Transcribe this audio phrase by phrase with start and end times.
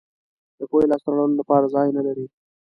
[0.57, 2.25] د پوهې لاسته راوړلو لپاره ځای نه لرئ.